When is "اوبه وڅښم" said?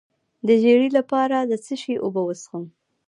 2.03-2.63